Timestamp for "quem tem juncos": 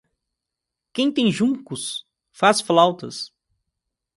0.93-2.07